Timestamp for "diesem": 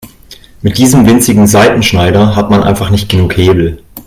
0.79-1.05